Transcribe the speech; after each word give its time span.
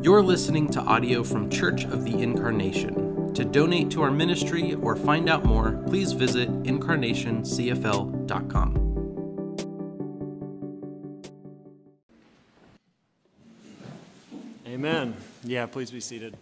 You're 0.00 0.22
listening 0.22 0.70
to 0.70 0.80
audio 0.80 1.24
from 1.24 1.50
Church 1.50 1.82
of 1.82 2.04
the 2.04 2.22
Incarnation. 2.22 3.34
To 3.34 3.44
donate 3.44 3.90
to 3.90 4.02
our 4.02 4.12
ministry 4.12 4.74
or 4.74 4.94
find 4.94 5.28
out 5.28 5.44
more, 5.44 5.72
please 5.88 6.12
visit 6.12 6.48
incarnationcfl.com. 6.62 8.76
Amen. 14.68 15.16
Yeah, 15.42 15.66
please 15.66 15.90
be 15.90 15.98
seated. 15.98 16.36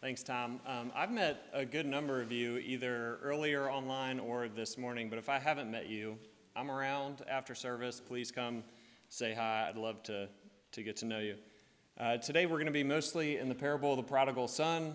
Thanks, 0.00 0.24
Tom. 0.24 0.58
Um, 0.66 0.90
I've 0.96 1.12
met 1.12 1.44
a 1.52 1.64
good 1.64 1.86
number 1.86 2.20
of 2.20 2.32
you 2.32 2.58
either 2.58 3.20
earlier 3.22 3.70
online 3.70 4.18
or 4.18 4.48
this 4.48 4.76
morning, 4.76 5.08
but 5.08 5.20
if 5.20 5.28
I 5.28 5.38
haven't 5.38 5.70
met 5.70 5.88
you, 5.88 6.18
I'm 6.56 6.72
around 6.72 7.22
after 7.30 7.54
service. 7.54 8.02
Please 8.04 8.32
come 8.32 8.64
say 9.10 9.32
hi. 9.32 9.68
I'd 9.68 9.76
love 9.76 10.02
to, 10.02 10.28
to 10.72 10.82
get 10.82 10.96
to 10.96 11.04
know 11.04 11.20
you. 11.20 11.36
Uh, 11.98 12.16
today, 12.16 12.46
we're 12.46 12.58
going 12.58 12.66
to 12.66 12.70
be 12.70 12.84
mostly 12.84 13.38
in 13.38 13.48
the 13.48 13.54
parable 13.56 13.90
of 13.90 13.96
the 13.96 14.02
prodigal 14.04 14.46
son, 14.46 14.94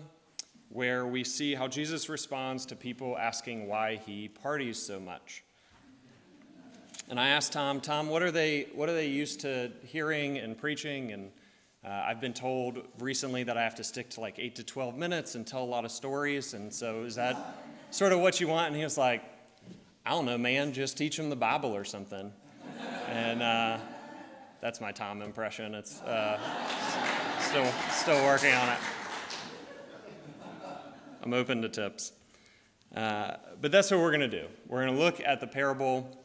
where 0.70 1.04
we 1.06 1.22
see 1.22 1.54
how 1.54 1.68
Jesus 1.68 2.08
responds 2.08 2.64
to 2.64 2.74
people 2.74 3.18
asking 3.18 3.68
why 3.68 3.96
he 4.06 4.26
parties 4.26 4.80
so 4.80 4.98
much. 4.98 5.44
And 7.10 7.20
I 7.20 7.28
asked 7.28 7.52
Tom, 7.52 7.82
Tom, 7.82 8.08
what 8.08 8.22
are 8.22 8.30
they, 8.30 8.68
what 8.74 8.88
are 8.88 8.94
they 8.94 9.08
used 9.08 9.40
to 9.40 9.70
hearing 9.84 10.38
and 10.38 10.56
preaching? 10.56 11.12
And 11.12 11.30
uh, 11.84 11.88
I've 11.90 12.22
been 12.22 12.32
told 12.32 12.78
recently 12.98 13.42
that 13.42 13.58
I 13.58 13.64
have 13.64 13.74
to 13.74 13.84
stick 13.84 14.08
to 14.10 14.20
like 14.20 14.38
8 14.38 14.54
to 14.54 14.64
12 14.64 14.96
minutes 14.96 15.34
and 15.34 15.46
tell 15.46 15.62
a 15.62 15.66
lot 15.66 15.84
of 15.84 15.90
stories. 15.90 16.54
And 16.54 16.72
so, 16.72 17.02
is 17.02 17.16
that 17.16 17.36
sort 17.90 18.14
of 18.14 18.20
what 18.20 18.40
you 18.40 18.48
want? 18.48 18.68
And 18.68 18.76
he 18.76 18.82
was 18.82 18.96
like, 18.96 19.22
I 20.06 20.12
don't 20.12 20.24
know, 20.24 20.38
man, 20.38 20.72
just 20.72 20.96
teach 20.96 21.18
them 21.18 21.28
the 21.28 21.36
Bible 21.36 21.76
or 21.76 21.84
something. 21.84 22.32
and 23.08 23.42
uh, 23.42 23.76
that's 24.62 24.80
my 24.80 24.92
Tom 24.92 25.20
impression. 25.20 25.74
It's 25.74 26.00
uh, 26.00 26.40
still, 27.54 27.72
still 27.92 28.24
working 28.24 28.52
on 28.52 28.68
it. 28.68 28.78
I'm 31.22 31.32
open 31.32 31.62
to 31.62 31.68
tips. 31.68 32.10
Uh, 32.96 33.36
but 33.60 33.70
that's 33.70 33.92
what 33.92 34.00
we're 34.00 34.10
going 34.10 34.28
to 34.28 34.40
do. 34.42 34.48
We're 34.66 34.84
going 34.84 34.96
to 34.96 35.00
look 35.00 35.20
at 35.20 35.40
the 35.40 35.46
parable. 35.46 36.18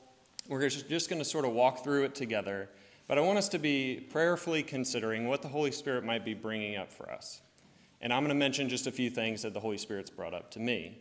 We're 0.48 0.68
just 0.68 1.08
going 1.08 1.22
to 1.22 1.26
sort 1.26 1.46
of 1.46 1.52
walk 1.52 1.84
through 1.84 2.06
it 2.06 2.16
together. 2.16 2.72
But 3.08 3.20
I 3.20 3.22
want 3.22 3.38
us 3.38 3.48
to 3.50 3.60
be 3.60 4.08
prayerfully 4.10 4.64
considering 4.64 5.28
what 5.28 5.44
the 5.44 5.48
Holy 5.48 5.72
Spirit 5.72 6.04
might 6.04 6.26
be 6.26 6.34
bringing 6.34 6.78
up 6.78 6.92
for 6.92 7.12
us. 7.12 7.42
And 8.02 8.12
I'm 8.12 8.24
going 8.24 8.30
to 8.30 8.36
mention 8.36 8.68
just 8.68 8.88
a 8.88 8.92
few 8.92 9.12
things 9.12 9.44
that 9.44 9.54
the 9.54 9.60
Holy 9.60 9.78
Spirit's 9.78 10.10
brought 10.10 10.34
up 10.34 10.50
to 10.52 10.60
me. 10.60 10.98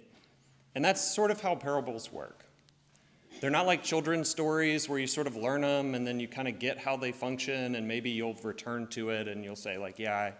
And 0.74 0.84
that's 0.84 1.02
sort 1.02 1.30
of 1.30 1.40
how 1.40 1.54
parables 1.54 2.12
work. 2.12 2.44
They're 3.40 3.50
not 3.50 3.66
like 3.66 3.84
children's 3.84 4.28
stories 4.28 4.88
where 4.88 4.98
you 4.98 5.06
sort 5.06 5.28
of 5.28 5.36
learn 5.36 5.60
them 5.60 5.94
and 5.94 6.04
then 6.04 6.18
you 6.18 6.26
kind 6.26 6.48
of 6.48 6.58
get 6.58 6.76
how 6.76 6.96
they 6.96 7.12
function 7.12 7.76
and 7.76 7.86
maybe 7.86 8.10
you'll 8.10 8.34
return 8.42 8.88
to 8.88 9.10
it 9.10 9.28
and 9.28 9.44
you'll 9.44 9.54
say, 9.54 9.78
like, 9.78 9.98
yeah, 9.98 10.16
I, 10.16 10.34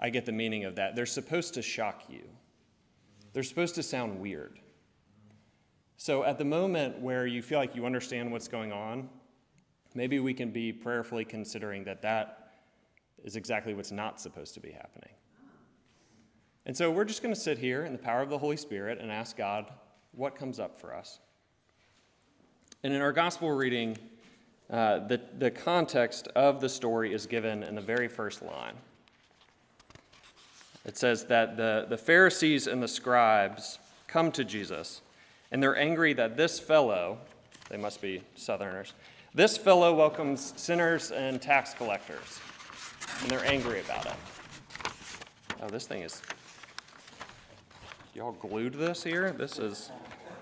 I 0.00 0.10
get 0.10 0.26
the 0.26 0.32
meaning 0.32 0.64
of 0.64 0.74
that. 0.74 0.96
They're 0.96 1.06
supposed 1.06 1.54
to 1.54 1.62
shock 1.62 2.04
you, 2.08 2.22
they're 3.32 3.44
supposed 3.44 3.76
to 3.76 3.82
sound 3.82 4.18
weird. 4.18 4.58
So 5.96 6.24
at 6.24 6.36
the 6.36 6.44
moment 6.44 6.98
where 6.98 7.28
you 7.28 7.42
feel 7.42 7.60
like 7.60 7.76
you 7.76 7.86
understand 7.86 8.32
what's 8.32 8.48
going 8.48 8.72
on, 8.72 9.08
maybe 9.94 10.18
we 10.18 10.34
can 10.34 10.50
be 10.50 10.72
prayerfully 10.72 11.24
considering 11.24 11.84
that 11.84 12.02
that 12.02 12.54
is 13.22 13.36
exactly 13.36 13.72
what's 13.72 13.92
not 13.92 14.20
supposed 14.20 14.52
to 14.54 14.60
be 14.60 14.72
happening. 14.72 15.12
And 16.66 16.76
so 16.76 16.90
we're 16.90 17.04
just 17.04 17.22
going 17.22 17.34
to 17.34 17.40
sit 17.40 17.56
here 17.56 17.84
in 17.84 17.92
the 17.92 17.98
power 17.98 18.20
of 18.20 18.30
the 18.30 18.38
Holy 18.38 18.56
Spirit 18.56 18.98
and 19.00 19.12
ask 19.12 19.36
God 19.36 19.70
what 20.10 20.34
comes 20.34 20.58
up 20.58 20.80
for 20.80 20.92
us. 20.92 21.20
And 22.84 22.92
in 22.92 23.00
our 23.00 23.12
gospel 23.12 23.52
reading, 23.52 23.96
uh, 24.68 25.06
the, 25.06 25.20
the 25.38 25.52
context 25.52 26.26
of 26.34 26.60
the 26.60 26.68
story 26.68 27.14
is 27.14 27.26
given 27.26 27.62
in 27.62 27.76
the 27.76 27.80
very 27.80 28.08
first 28.08 28.42
line. 28.42 28.74
It 30.84 30.96
says 30.96 31.24
that 31.26 31.56
the, 31.56 31.86
the 31.88 31.96
Pharisees 31.96 32.66
and 32.66 32.82
the 32.82 32.88
scribes 32.88 33.78
come 34.08 34.32
to 34.32 34.44
Jesus, 34.44 35.02
and 35.52 35.62
they're 35.62 35.76
angry 35.76 36.12
that 36.14 36.36
this 36.36 36.58
fellow, 36.58 37.18
they 37.68 37.76
must 37.76 38.02
be 38.02 38.20
Southerners, 38.34 38.94
this 39.32 39.56
fellow 39.56 39.94
welcomes 39.94 40.52
sinners 40.56 41.12
and 41.12 41.40
tax 41.40 41.74
collectors, 41.74 42.40
and 43.20 43.30
they're 43.30 43.46
angry 43.46 43.78
about 43.80 44.06
it. 44.06 44.12
Oh, 45.62 45.68
this 45.68 45.86
thing 45.86 46.02
is. 46.02 46.20
Y'all 48.14 48.32
glued 48.32 48.74
this 48.74 49.04
here? 49.04 49.30
This 49.30 49.60
is, 49.60 49.92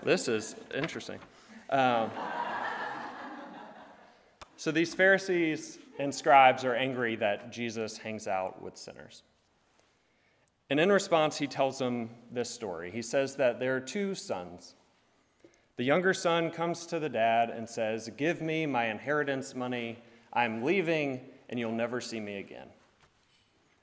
this 0.01 0.27
is 0.27 0.55
interesting. 0.73 1.19
Um, 1.71 2.11
so 4.57 4.71
these 4.71 4.93
Pharisees 4.93 5.79
and 5.99 6.13
scribes 6.13 6.65
are 6.65 6.75
angry 6.75 7.15
that 7.15 7.51
Jesus 7.51 7.97
hangs 7.97 8.27
out 8.27 8.61
with 8.61 8.75
sinners. 8.75 9.23
And 10.69 10.79
in 10.79 10.91
response, 10.91 11.37
he 11.37 11.47
tells 11.47 11.79
them 11.79 12.09
this 12.31 12.49
story. 12.49 12.91
He 12.91 13.01
says 13.01 13.35
that 13.35 13.59
there 13.59 13.75
are 13.75 13.79
two 13.79 14.15
sons. 14.15 14.75
The 15.77 15.83
younger 15.83 16.13
son 16.13 16.51
comes 16.51 16.85
to 16.87 16.99
the 16.99 17.09
dad 17.09 17.49
and 17.49 17.67
says, 17.67 18.09
Give 18.17 18.41
me 18.41 18.65
my 18.65 18.87
inheritance 18.87 19.55
money. 19.55 19.97
I'm 20.33 20.63
leaving, 20.63 21.21
and 21.49 21.59
you'll 21.59 21.71
never 21.71 21.99
see 21.99 22.19
me 22.19 22.37
again. 22.37 22.67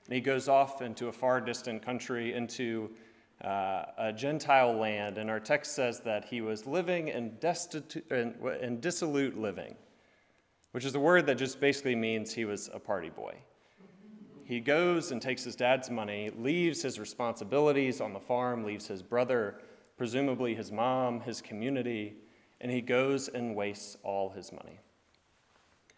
And 0.06 0.14
he 0.14 0.20
goes 0.20 0.48
off 0.48 0.80
into 0.80 1.08
a 1.08 1.12
far 1.12 1.40
distant 1.40 1.82
country, 1.82 2.34
into 2.34 2.90
uh, 3.44 3.84
a 3.96 4.12
Gentile 4.12 4.72
land, 4.72 5.18
and 5.18 5.30
our 5.30 5.38
text 5.40 5.74
says 5.74 6.00
that 6.00 6.24
he 6.24 6.40
was 6.40 6.66
living 6.66 7.08
in, 7.08 7.36
destitute, 7.38 8.04
in, 8.10 8.34
in 8.60 8.80
dissolute 8.80 9.38
living, 9.38 9.76
which 10.72 10.84
is 10.84 10.94
a 10.94 11.00
word 11.00 11.26
that 11.26 11.36
just 11.36 11.60
basically 11.60 11.94
means 11.94 12.32
he 12.32 12.44
was 12.44 12.68
a 12.74 12.78
party 12.78 13.10
boy. 13.10 13.34
He 14.44 14.60
goes 14.60 15.12
and 15.12 15.20
takes 15.20 15.44
his 15.44 15.54
dad's 15.54 15.90
money, 15.90 16.30
leaves 16.38 16.80
his 16.82 16.98
responsibilities 16.98 18.00
on 18.00 18.12
the 18.12 18.20
farm, 18.20 18.64
leaves 18.64 18.86
his 18.86 19.02
brother, 19.02 19.60
presumably 19.98 20.54
his 20.54 20.72
mom, 20.72 21.20
his 21.20 21.42
community, 21.42 22.14
and 22.60 22.72
he 22.72 22.80
goes 22.80 23.28
and 23.28 23.54
wastes 23.54 23.98
all 24.02 24.30
his 24.30 24.50
money. 24.50 24.80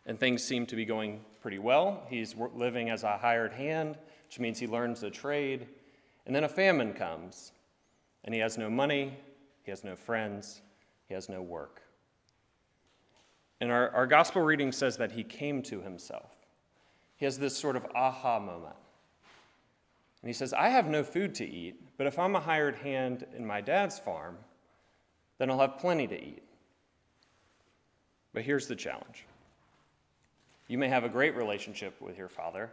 And 0.05 0.19
things 0.19 0.43
seem 0.43 0.67
to 0.67 0.77
be 0.77 0.85
going 0.85 1.21
pretty 1.41 1.59
well. 1.59 2.03
He's 2.09 2.35
living 2.55 2.91
as 2.91 3.05
a 3.05 3.17
hired 3.17 3.53
hand, 3.53 3.97
which 4.27 4.41
means 4.41 4.59
he 4.59 4.67
learns 4.67 5.05
a 5.05 5.11
trade. 5.11 5.69
And 6.27 6.35
then 6.35 6.45
a 6.45 6.49
famine 6.49 6.93
comes, 6.93 7.53
and 8.25 8.35
he 8.35 8.41
has 8.41 8.59
no 8.59 8.71
money, 8.71 9.19
he 9.63 9.71
has 9.71 9.85
no 9.85 9.97
friends, 9.97 10.63
he 11.09 11.15
has 11.15 11.29
no 11.29 11.43
work. 11.43 11.83
And 13.61 13.71
our, 13.71 13.91
our 13.91 14.07
gospel 14.07 14.43
reading 14.43 14.73
says 14.73 14.97
that 14.97 15.13
he 15.13 15.23
came 15.23 15.63
to 15.65 15.81
himself. 15.81 16.33
He 17.17 17.25
has 17.27 17.39
this 17.39 17.57
sort 17.57 17.77
of 17.77 17.87
aha 17.95 18.39
moment. 18.39 18.77
And 20.23 20.29
he 20.29 20.33
says, 20.33 20.53
I 20.53 20.69
have 20.69 20.87
no 20.87 21.03
food 21.03 21.35
to 21.37 21.47
eat, 21.49 21.81
but 21.97 22.07
if 22.07 22.19
I'm 22.19 22.37
a 22.37 22.41
hired 22.41 22.77
hand 22.77 23.27
in 23.37 23.47
my 23.47 23.61
dad's 23.61 23.99
farm, 23.99 24.37
then 25.39 25.51
I'll 25.51 25.61
have 25.61 25.79
plenty 25.79 26.07
to 26.07 26.15
eat. 26.15 26.43
But 28.33 28.43
here's 28.43 28.67
the 28.67 28.77
challenge 28.77 29.27
you 30.69 30.79
may 30.79 30.89
have 30.89 31.03
a 31.03 31.09
great 31.09 31.35
relationship 31.35 32.01
with 32.01 32.17
your 32.17 32.29
father, 32.29 32.71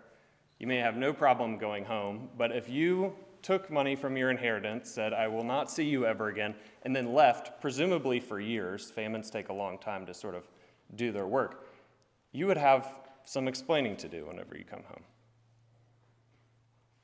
you 0.60 0.68
may 0.68 0.78
have 0.78 0.96
no 0.96 1.12
problem 1.14 1.58
going 1.58 1.84
home, 1.84 2.30
but 2.38 2.52
if 2.52 2.70
you 2.70 3.14
took 3.48 3.72
money 3.72 3.96
from 3.96 4.18
your 4.18 4.30
inheritance, 4.30 4.92
said, 4.92 5.14
I 5.14 5.30
will 5.30 5.46
not 5.46 5.72
see 5.72 5.86
you 5.86 6.06
ever 6.06 6.28
again, 6.28 6.54
and 6.84 6.94
then 6.94 7.14
left, 7.14 7.62
presumably 7.62 8.20
for 8.20 8.42
years, 8.42 8.92
famines 8.92 9.30
take 9.30 9.48
a 9.48 9.54
long 9.54 9.78
time 9.78 10.06
to 10.08 10.14
sort 10.14 10.36
of 10.36 10.46
do 10.96 11.14
their 11.14 11.28
work, 11.28 11.66
you 12.34 12.46
would 12.46 12.58
have 12.58 12.94
some 13.24 13.48
explaining 13.48 13.96
to 13.96 14.10
do 14.10 14.26
whenever 14.26 14.58
you 14.58 14.66
come 14.66 14.84
home. 14.84 15.02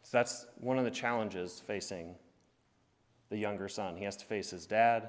So 0.02 0.18
that's 0.18 0.46
one 0.60 0.78
of 0.78 0.84
the 0.84 0.92
challenges 0.92 1.64
facing 1.66 2.14
the 3.30 3.38
younger 3.38 3.70
son. 3.70 3.96
He 3.96 4.04
has 4.04 4.18
to 4.18 4.26
face 4.26 4.50
his 4.50 4.66
dad, 4.66 5.08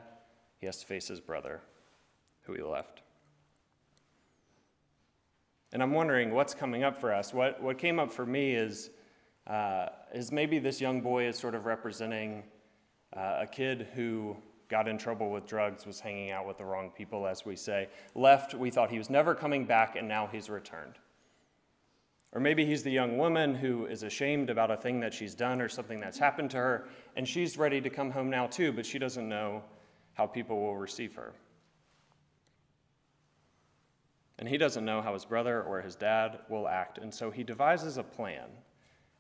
he 0.61 0.67
has 0.67 0.79
to 0.83 0.87
face 0.87 1.09
his 1.09 1.19
brother, 1.21 1.63
who 2.43 2.53
he 2.55 2.63
left. 2.63 3.03
And 5.73 5.83
I'm 5.83 5.95
wondering 5.95 6.33
what's 6.33 6.55
coming 6.55 6.85
up 6.85 6.97
for 6.97 7.13
us. 7.13 7.35
What, 7.35 7.61
what 7.61 7.77
came 7.77 7.99
up 7.99 8.13
for 8.13 8.25
me 8.25 8.55
is 8.55 8.91
uh, 9.47 9.87
is 10.13 10.33
maybe 10.33 10.59
this 10.59 10.81
young 10.81 11.01
boy 11.01 11.27
is 11.27 11.39
sort 11.39 11.55
of 11.55 11.67
representing 11.67 12.45
uh, 13.17 13.39
a 13.41 13.47
kid 13.47 13.89
who 13.95 14.37
got 14.69 14.89
in 14.89 14.97
trouble 14.97 15.31
with 15.31 15.47
drugs, 15.47 15.87
was 15.87 16.01
hanging 16.01 16.31
out 16.31 16.47
with 16.47 16.59
the 16.59 16.65
wrong 16.65 16.91
people, 16.91 17.27
as 17.27 17.45
we 17.45 17.55
say. 17.55 17.89
Left, 18.15 18.55
we 18.55 18.71
thought 18.71 18.91
he 18.91 18.99
was 18.99 19.11
never 19.11 19.35
coming 19.35 19.65
back, 19.65 19.97
and 19.97 20.09
now 20.09 20.27
he's 20.27 20.49
returned. 20.49 20.99
Or 22.33 22.41
maybe 22.41 22.67
he's 22.67 22.83
the 22.83 22.91
young 22.91 23.17
woman 23.17 23.55
who 23.55 23.87
is 23.87 24.03
ashamed 24.03 24.51
about 24.51 24.71
a 24.71 24.77
thing 24.77 24.99
that 25.01 25.15
she's 25.15 25.35
done 25.35 25.61
or 25.61 25.69
something 25.69 26.01
that's 26.01 26.19
happened 26.19 26.51
to 26.53 26.57
her, 26.57 26.89
and 27.15 27.29
she's 27.29 27.57
ready 27.57 27.81
to 27.81 27.91
come 27.91 28.11
home 28.11 28.31
now 28.31 28.47
too, 28.47 28.73
but 28.73 28.85
she 28.85 28.99
doesn't 28.99 29.29
know 29.29 29.63
how 30.15 30.27
people 30.27 30.61
will 30.61 30.77
receive 30.77 31.15
her. 31.15 31.33
And 34.39 34.49
he 34.49 34.59
doesn't 34.59 34.85
know 34.85 35.01
how 35.01 35.13
his 35.13 35.25
brother 35.25 35.63
or 35.63 35.81
his 35.81 35.95
dad 35.95 36.41
will 36.49 36.67
act, 36.67 36.99
and 36.99 37.15
so 37.15 37.31
he 37.31 37.45
devises 37.45 37.99
a 37.99 38.03
plan 38.03 38.49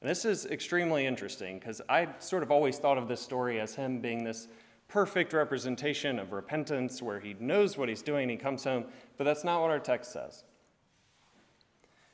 and 0.04 0.10
this 0.10 0.26
is 0.26 0.44
extremely 0.44 1.06
interesting 1.06 1.58
because 1.58 1.80
I 1.88 2.06
sort 2.18 2.42
of 2.42 2.50
always 2.50 2.76
thought 2.76 2.98
of 2.98 3.08
this 3.08 3.22
story 3.22 3.58
as 3.58 3.74
him 3.74 4.00
being 4.00 4.22
this 4.22 4.48
perfect 4.86 5.32
representation 5.32 6.18
of 6.18 6.32
repentance 6.32 7.00
where 7.00 7.18
he 7.18 7.34
knows 7.40 7.78
what 7.78 7.88
he's 7.88 8.02
doing, 8.02 8.28
he 8.28 8.36
comes 8.36 8.64
home, 8.64 8.84
but 9.16 9.24
that's 9.24 9.44
not 9.44 9.62
what 9.62 9.70
our 9.70 9.78
text 9.78 10.12
says. 10.12 10.44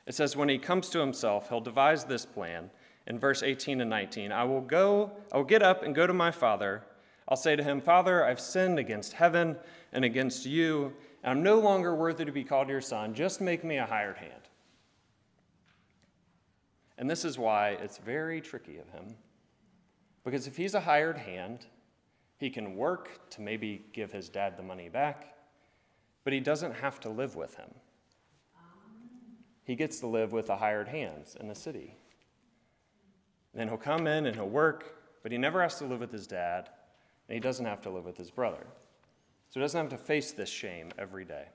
It 0.07 0.15
says, 0.15 0.37
when 0.37 0.47
he 0.47 0.57
comes 0.57 0.87
to 0.91 0.99
himself, 0.99 1.49
he'll 1.49 1.59
devise 1.59 2.05
this 2.05 2.25
plan. 2.25 2.69
in 3.07 3.19
verse 3.19 3.43
18 3.43 3.81
and 3.81 3.89
19. 3.89 4.31
I 4.31 4.45
will 4.45 4.61
go, 4.61 5.11
I 5.33 5.35
will 5.35 5.43
get 5.43 5.61
up 5.61 5.83
and 5.83 5.93
go 5.93 6.07
to 6.07 6.13
my 6.13 6.31
father. 6.31 6.83
I'll 7.27 7.35
say 7.35 7.57
to 7.57 7.63
him, 7.63 7.81
Father, 7.81 8.23
I've 8.23 8.39
sinned 8.39 8.79
against 8.79 9.11
heaven 9.11 9.57
and 9.91 10.05
against 10.05 10.45
you, 10.45 10.93
and 11.23 11.31
I'm 11.31 11.43
no 11.43 11.59
longer 11.59 11.93
worthy 11.93 12.23
to 12.23 12.31
be 12.31 12.45
called 12.45 12.69
your 12.69 12.79
son. 12.79 13.13
Just 13.13 13.41
make 13.41 13.65
me 13.65 13.79
a 13.79 13.85
hired 13.85 14.15
hand. 14.15 14.47
And 17.01 17.09
this 17.09 17.25
is 17.25 17.39
why 17.39 17.69
it's 17.81 17.97
very 17.97 18.39
tricky 18.39 18.77
of 18.77 18.87
him. 18.89 19.15
Because 20.23 20.45
if 20.45 20.55
he's 20.55 20.75
a 20.75 20.79
hired 20.79 21.17
hand, 21.17 21.65
he 22.37 22.51
can 22.51 22.75
work 22.75 23.27
to 23.31 23.41
maybe 23.41 23.83
give 23.91 24.11
his 24.11 24.29
dad 24.29 24.55
the 24.55 24.61
money 24.61 24.87
back, 24.87 25.35
but 26.23 26.31
he 26.31 26.39
doesn't 26.39 26.73
have 26.75 26.99
to 26.99 27.09
live 27.09 27.35
with 27.35 27.55
him. 27.55 27.71
He 29.63 29.75
gets 29.75 29.99
to 30.01 30.07
live 30.07 30.31
with 30.31 30.45
the 30.45 30.57
hired 30.57 30.87
hands 30.87 31.35
in 31.39 31.47
the 31.47 31.55
city. 31.55 31.95
Then 33.55 33.67
he'll 33.67 33.77
come 33.77 34.05
in 34.05 34.27
and 34.27 34.35
he'll 34.35 34.47
work, 34.47 34.95
but 35.23 35.31
he 35.31 35.39
never 35.39 35.59
has 35.59 35.79
to 35.79 35.85
live 35.85 36.01
with 36.01 36.11
his 36.11 36.27
dad, 36.27 36.69
and 37.27 37.33
he 37.33 37.39
doesn't 37.39 37.65
have 37.65 37.81
to 37.81 37.89
live 37.89 38.05
with 38.05 38.17
his 38.17 38.29
brother. 38.29 38.67
So 39.49 39.59
he 39.59 39.61
doesn't 39.61 39.81
have 39.81 39.89
to 39.89 40.05
face 40.05 40.33
this 40.33 40.49
shame 40.49 40.91
every 40.99 41.25
day. 41.25 41.47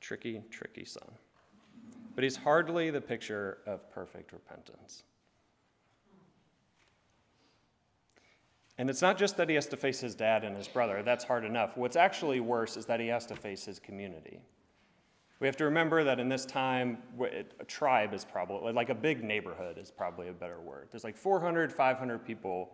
Tricky, 0.00 0.42
tricky 0.50 0.84
son. 0.84 1.12
But 2.14 2.24
he's 2.24 2.36
hardly 2.36 2.90
the 2.90 3.00
picture 3.00 3.58
of 3.66 3.90
perfect 3.90 4.32
repentance. 4.32 5.04
And 8.78 8.90
it's 8.90 9.02
not 9.02 9.18
just 9.18 9.36
that 9.36 9.48
he 9.48 9.54
has 9.54 9.66
to 9.66 9.76
face 9.76 10.00
his 10.00 10.14
dad 10.14 10.44
and 10.44 10.56
his 10.56 10.66
brother, 10.68 11.02
that's 11.02 11.24
hard 11.24 11.44
enough. 11.44 11.76
What's 11.76 11.96
actually 11.96 12.40
worse 12.40 12.76
is 12.76 12.86
that 12.86 13.00
he 13.00 13.06
has 13.08 13.26
to 13.26 13.36
face 13.36 13.64
his 13.64 13.78
community. 13.78 14.40
We 15.40 15.46
have 15.46 15.56
to 15.56 15.64
remember 15.64 16.04
that 16.04 16.20
in 16.20 16.28
this 16.28 16.46
time, 16.46 16.98
a 17.20 17.64
tribe 17.64 18.14
is 18.14 18.24
probably, 18.24 18.72
like 18.72 18.90
a 18.90 18.94
big 18.94 19.24
neighborhood 19.24 19.76
is 19.76 19.90
probably 19.90 20.28
a 20.28 20.32
better 20.32 20.60
word. 20.60 20.88
There's 20.90 21.04
like 21.04 21.16
400, 21.16 21.72
500 21.72 22.24
people. 22.24 22.72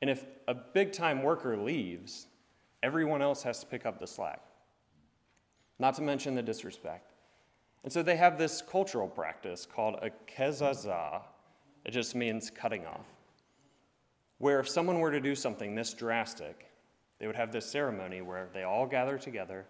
And 0.00 0.08
if 0.08 0.24
a 0.48 0.54
big 0.54 0.92
time 0.92 1.22
worker 1.22 1.56
leaves, 1.56 2.26
everyone 2.82 3.20
else 3.20 3.42
has 3.42 3.60
to 3.60 3.66
pick 3.66 3.84
up 3.84 4.00
the 4.00 4.06
slack. 4.06 4.40
Not 5.78 5.94
to 5.96 6.02
mention 6.02 6.34
the 6.34 6.42
disrespect. 6.42 7.09
And 7.82 7.92
so 7.92 8.02
they 8.02 8.16
have 8.16 8.36
this 8.36 8.62
cultural 8.62 9.08
practice 9.08 9.66
called 9.66 9.96
a 10.02 10.10
kezazah. 10.30 11.22
It 11.84 11.92
just 11.92 12.14
means 12.14 12.50
cutting 12.50 12.86
off. 12.86 13.06
Where 14.38 14.60
if 14.60 14.68
someone 14.68 15.00
were 15.00 15.10
to 15.10 15.20
do 15.20 15.34
something 15.34 15.74
this 15.74 15.94
drastic, 15.94 16.70
they 17.18 17.26
would 17.26 17.36
have 17.36 17.52
this 17.52 17.66
ceremony 17.66 18.20
where 18.22 18.48
they 18.52 18.64
all 18.64 18.86
gather 18.86 19.18
together 19.18 19.66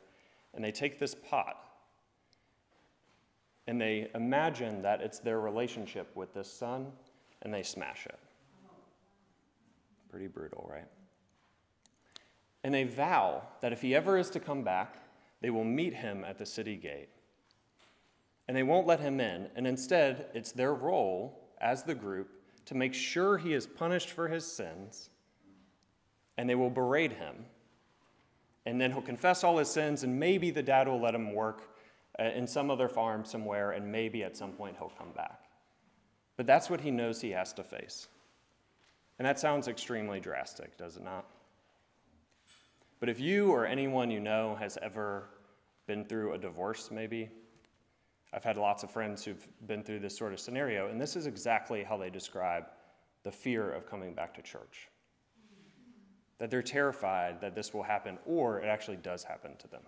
and 0.54 0.64
they 0.64 0.72
take 0.72 0.98
this 0.98 1.14
pot 1.14 1.70
and 3.66 3.80
they 3.80 4.10
imagine 4.14 4.82
that 4.82 5.00
it's 5.00 5.20
their 5.20 5.40
relationship 5.40 6.10
with 6.16 6.34
this 6.34 6.50
son 6.50 6.90
and 7.42 7.54
they 7.54 7.62
smash 7.62 8.06
it. 8.06 8.18
Pretty 10.10 10.26
brutal, 10.26 10.68
right? 10.68 10.88
And 12.64 12.74
they 12.74 12.84
vow 12.84 13.42
that 13.60 13.72
if 13.72 13.80
he 13.80 13.94
ever 13.94 14.18
is 14.18 14.28
to 14.30 14.40
come 14.40 14.62
back, 14.62 14.96
they 15.40 15.50
will 15.50 15.64
meet 15.64 15.94
him 15.94 16.24
at 16.24 16.36
the 16.36 16.44
city 16.44 16.76
gate. 16.76 17.08
And 18.50 18.56
they 18.56 18.64
won't 18.64 18.88
let 18.88 18.98
him 18.98 19.20
in, 19.20 19.46
and 19.54 19.64
instead, 19.64 20.26
it's 20.34 20.50
their 20.50 20.74
role 20.74 21.38
as 21.60 21.84
the 21.84 21.94
group 21.94 22.30
to 22.64 22.74
make 22.74 22.94
sure 22.94 23.38
he 23.38 23.54
is 23.54 23.64
punished 23.64 24.10
for 24.10 24.26
his 24.26 24.44
sins, 24.44 25.08
and 26.36 26.50
they 26.50 26.56
will 26.56 26.68
berate 26.68 27.12
him. 27.12 27.44
And 28.66 28.80
then 28.80 28.90
he'll 28.90 29.02
confess 29.02 29.44
all 29.44 29.58
his 29.58 29.70
sins, 29.70 30.02
and 30.02 30.18
maybe 30.18 30.50
the 30.50 30.64
dad 30.64 30.88
will 30.88 31.00
let 31.00 31.14
him 31.14 31.32
work 31.32 31.76
uh, 32.18 32.24
in 32.24 32.44
some 32.44 32.72
other 32.72 32.88
farm 32.88 33.24
somewhere, 33.24 33.70
and 33.70 33.86
maybe 33.86 34.24
at 34.24 34.36
some 34.36 34.50
point 34.50 34.74
he'll 34.76 34.92
come 34.98 35.12
back. 35.14 35.44
But 36.36 36.48
that's 36.48 36.68
what 36.68 36.80
he 36.80 36.90
knows 36.90 37.20
he 37.20 37.30
has 37.30 37.52
to 37.52 37.62
face. 37.62 38.08
And 39.20 39.26
that 39.26 39.38
sounds 39.38 39.68
extremely 39.68 40.18
drastic, 40.18 40.76
does 40.76 40.96
it 40.96 41.04
not? 41.04 41.24
But 42.98 43.10
if 43.10 43.20
you 43.20 43.52
or 43.52 43.64
anyone 43.64 44.10
you 44.10 44.18
know 44.18 44.56
has 44.58 44.76
ever 44.82 45.28
been 45.86 46.04
through 46.04 46.32
a 46.32 46.38
divorce, 46.38 46.90
maybe, 46.90 47.30
I've 48.32 48.44
had 48.44 48.56
lots 48.56 48.82
of 48.82 48.90
friends 48.90 49.24
who've 49.24 49.46
been 49.66 49.82
through 49.82 50.00
this 50.00 50.16
sort 50.16 50.32
of 50.32 50.40
scenario, 50.40 50.88
and 50.88 51.00
this 51.00 51.16
is 51.16 51.26
exactly 51.26 51.82
how 51.82 51.96
they 51.96 52.10
describe 52.10 52.64
the 53.22 53.32
fear 53.32 53.70
of 53.70 53.86
coming 53.88 54.14
back 54.14 54.34
to 54.34 54.42
church. 54.42 54.88
That 56.38 56.50
they're 56.50 56.62
terrified 56.62 57.40
that 57.40 57.54
this 57.54 57.74
will 57.74 57.82
happen, 57.82 58.18
or 58.24 58.60
it 58.60 58.66
actually 58.66 58.96
does 58.96 59.24
happen 59.24 59.56
to 59.58 59.68
them. 59.68 59.82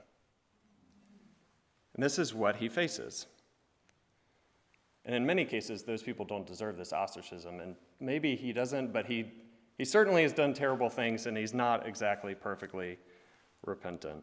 And 1.94 2.02
this 2.02 2.18
is 2.18 2.34
what 2.34 2.56
he 2.56 2.68
faces. 2.68 3.26
And 5.04 5.14
in 5.14 5.26
many 5.26 5.44
cases, 5.44 5.82
those 5.82 6.02
people 6.02 6.24
don't 6.24 6.46
deserve 6.46 6.76
this 6.76 6.92
ostracism. 6.92 7.60
And 7.60 7.74
maybe 8.00 8.36
he 8.36 8.52
doesn't, 8.52 8.92
but 8.92 9.06
he, 9.06 9.32
he 9.78 9.84
certainly 9.84 10.22
has 10.22 10.32
done 10.32 10.54
terrible 10.54 10.88
things 10.88 11.26
and 11.26 11.36
he's 11.36 11.54
not 11.54 11.86
exactly 11.86 12.34
perfectly 12.34 12.98
repentant. 13.64 14.22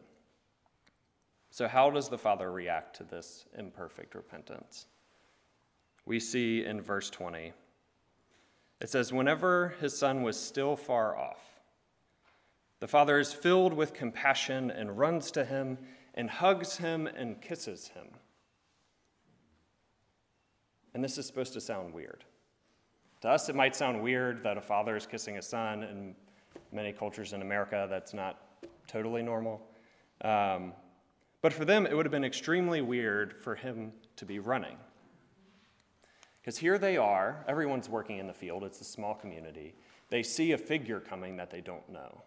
So, 1.50 1.66
how 1.66 1.90
does 1.90 2.08
the 2.08 2.18
father 2.18 2.50
react 2.50 2.96
to 2.96 3.04
this 3.04 3.46
imperfect 3.58 4.14
repentance? 4.14 4.86
We 6.06 6.20
see 6.20 6.64
in 6.64 6.80
verse 6.80 7.10
20. 7.10 7.52
It 8.80 8.88
says, 8.88 9.12
Whenever 9.12 9.74
his 9.80 9.96
son 9.96 10.22
was 10.22 10.38
still 10.38 10.76
far 10.76 11.16
off, 11.16 11.40
the 12.78 12.88
father 12.88 13.18
is 13.18 13.32
filled 13.32 13.74
with 13.74 13.92
compassion 13.92 14.70
and 14.70 14.96
runs 14.96 15.30
to 15.32 15.44
him 15.44 15.76
and 16.14 16.30
hugs 16.30 16.76
him 16.76 17.06
and 17.06 17.40
kisses 17.40 17.88
him. 17.88 18.06
And 20.94 21.04
this 21.04 21.18
is 21.18 21.26
supposed 21.26 21.52
to 21.52 21.60
sound 21.60 21.92
weird. 21.92 22.24
To 23.20 23.28
us, 23.28 23.48
it 23.48 23.54
might 23.54 23.76
sound 23.76 24.02
weird 24.02 24.42
that 24.44 24.56
a 24.56 24.60
father 24.60 24.96
is 24.96 25.06
kissing 25.06 25.36
a 25.36 25.42
son. 25.42 25.82
In 25.82 26.14
many 26.72 26.92
cultures 26.92 27.32
in 27.32 27.42
America, 27.42 27.86
that's 27.90 28.14
not 28.14 28.40
totally 28.86 29.22
normal. 29.22 29.60
Um, 30.22 30.72
but 31.42 31.52
for 31.52 31.64
them, 31.64 31.86
it 31.86 31.96
would 31.96 32.06
have 32.06 32.12
been 32.12 32.24
extremely 32.24 32.80
weird 32.80 33.34
for 33.42 33.54
him 33.54 33.92
to 34.16 34.24
be 34.24 34.38
running. 34.38 34.76
Because 36.40 36.58
here 36.58 36.78
they 36.78 36.96
are, 36.96 37.44
everyone's 37.48 37.88
working 37.88 38.18
in 38.18 38.26
the 38.26 38.32
field, 38.32 38.64
it's 38.64 38.80
a 38.80 38.84
small 38.84 39.14
community. 39.14 39.74
They 40.08 40.22
see 40.22 40.52
a 40.52 40.58
figure 40.58 41.00
coming 41.00 41.36
that 41.36 41.50
they 41.50 41.60
don't 41.60 41.88
know. 41.88 42.22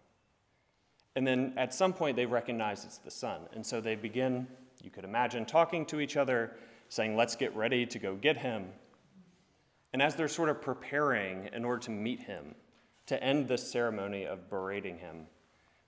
And 1.15 1.27
then 1.27 1.53
at 1.57 1.73
some 1.73 1.93
point, 1.93 2.15
they 2.15 2.25
recognize 2.25 2.85
it's 2.85 2.97
the 2.97 3.11
son. 3.11 3.41
And 3.53 3.65
so 3.65 3.81
they 3.81 3.95
begin, 3.95 4.47
you 4.81 4.89
could 4.89 5.03
imagine, 5.03 5.45
talking 5.45 5.85
to 5.87 5.99
each 5.99 6.17
other, 6.17 6.55
saying, 6.89 7.15
Let's 7.15 7.35
get 7.35 7.55
ready 7.55 7.85
to 7.85 7.99
go 7.99 8.15
get 8.15 8.37
him. 8.37 8.65
And 9.93 10.01
as 10.01 10.15
they're 10.15 10.27
sort 10.27 10.49
of 10.49 10.61
preparing 10.61 11.49
in 11.53 11.65
order 11.65 11.81
to 11.83 11.91
meet 11.91 12.21
him, 12.21 12.55
to 13.05 13.21
end 13.21 13.47
this 13.47 13.69
ceremony 13.69 14.25
of 14.25 14.49
berating 14.49 14.97
him, 14.97 15.27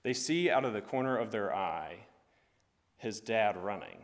they 0.02 0.12
see 0.12 0.50
out 0.50 0.64
of 0.64 0.74
the 0.74 0.80
corner 0.80 1.16
of 1.16 1.32
their 1.32 1.54
eye 1.54 1.96
his 2.98 3.20
dad 3.20 3.56
running. 3.56 3.98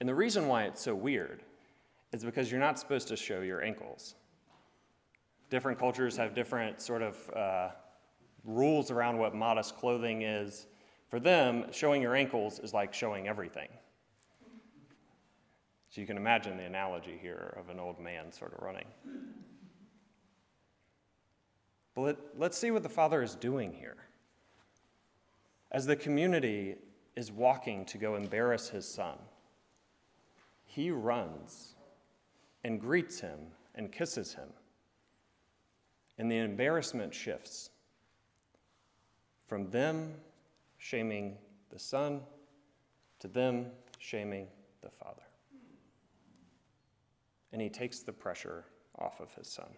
And 0.00 0.08
the 0.08 0.14
reason 0.14 0.48
why 0.48 0.64
it's 0.64 0.80
so 0.80 0.94
weird 0.94 1.42
is 2.12 2.24
because 2.24 2.50
you're 2.50 2.60
not 2.60 2.78
supposed 2.78 3.08
to 3.08 3.16
show 3.16 3.40
your 3.40 3.62
ankles. 3.62 4.14
Different 5.50 5.78
cultures 5.78 6.16
have 6.16 6.34
different 6.34 6.80
sort 6.80 7.02
of 7.02 7.30
uh, 7.30 7.68
rules 8.44 8.90
around 8.90 9.18
what 9.18 9.34
modest 9.34 9.76
clothing 9.76 10.22
is. 10.22 10.66
For 11.08 11.20
them, 11.20 11.66
showing 11.70 12.02
your 12.02 12.16
ankles 12.16 12.58
is 12.58 12.72
like 12.72 12.94
showing 12.94 13.28
everything. 13.28 13.68
So 15.90 16.00
you 16.00 16.06
can 16.06 16.16
imagine 16.16 16.56
the 16.56 16.64
analogy 16.64 17.18
here 17.20 17.54
of 17.58 17.68
an 17.68 17.78
old 17.78 18.00
man 18.00 18.32
sort 18.32 18.54
of 18.54 18.62
running. 18.62 18.86
But 21.94 22.18
let, 22.38 22.52
us 22.52 22.56
see 22.56 22.70
what 22.70 22.82
the 22.82 22.88
Father 22.88 23.22
is 23.22 23.34
doing 23.34 23.72
here. 23.72 23.96
As 25.70 25.84
the 25.84 25.96
community 25.96 26.76
is 27.16 27.30
walking 27.30 27.84
to 27.86 27.98
go 27.98 28.16
embarrass 28.16 28.68
his 28.68 28.86
son, 28.86 29.18
he 30.64 30.90
runs 30.90 31.74
and 32.64 32.80
greets 32.80 33.20
him 33.20 33.38
and 33.74 33.92
kisses 33.92 34.34
him. 34.34 34.48
And 36.18 36.30
the 36.30 36.38
embarrassment 36.38 37.12
shifts 37.12 37.70
from 39.46 39.68
them 39.70 40.14
shaming 40.78 41.36
the 41.70 41.78
Son 41.78 42.20
to 43.20 43.28
them 43.28 43.66
shaming 43.98 44.46
the 44.82 44.90
Father. 44.90 45.22
And 47.52 47.60
he 47.60 47.68
takes 47.68 48.00
the 48.00 48.12
pressure 48.12 48.64
off 48.98 49.20
of 49.20 49.32
his 49.34 49.48
Son. 49.48 49.68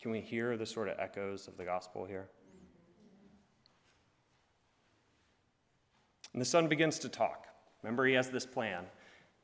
Can 0.00 0.10
we 0.10 0.20
hear 0.20 0.56
the 0.56 0.66
sort 0.66 0.88
of 0.88 0.98
echoes 0.98 1.48
of 1.48 1.56
the 1.56 1.64
gospel 1.64 2.04
here? 2.04 2.28
And 6.32 6.40
the 6.40 6.46
son 6.46 6.68
begins 6.68 6.98
to 7.00 7.08
talk. 7.08 7.46
Remember, 7.82 8.06
he 8.06 8.14
has 8.14 8.28
this 8.28 8.46
plan. 8.46 8.84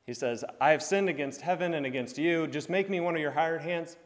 He 0.07 0.15
says, 0.15 0.45
I 0.61 0.71
have 0.71 0.83
sinned 0.83 1.09
against 1.09 1.41
heaven 1.41 1.75
and 1.75 1.87
against 1.87 2.19
you. 2.19 2.47
Just 2.47 2.69
make 2.69 2.91
me 2.91 3.01
one 3.01 3.15
of 3.15 3.21
your 3.21 3.31
hired 3.31 3.63
hands. 3.63 3.97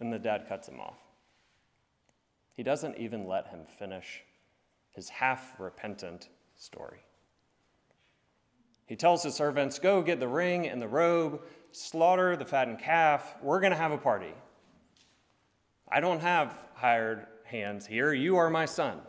And 0.00 0.12
the 0.12 0.18
dad 0.18 0.46
cuts 0.48 0.68
him 0.68 0.80
off. 0.80 0.98
He 2.56 2.62
doesn't 2.62 2.98
even 2.98 3.26
let 3.26 3.46
him 3.48 3.60
finish 3.78 4.24
his 4.90 5.08
half 5.08 5.58
repentant 5.58 6.28
story. 6.56 6.98
He 8.86 8.96
tells 8.96 9.22
his 9.22 9.34
servants, 9.34 9.78
Go 9.78 10.02
get 10.02 10.20
the 10.20 10.28
ring 10.28 10.68
and 10.68 10.82
the 10.82 10.88
robe, 10.88 11.40
slaughter 11.70 12.36
the 12.36 12.44
fattened 12.44 12.78
calf. 12.78 13.36
We're 13.42 13.60
going 13.60 13.72
to 13.72 13.78
have 13.78 13.92
a 13.92 13.98
party. 13.98 14.34
I 15.88 16.00
don't 16.00 16.20
have 16.20 16.58
hired 16.74 17.26
hands 17.44 17.86
here. 17.86 18.12
You 18.12 18.36
are 18.36 18.50
my 18.50 18.66
son. 18.66 19.00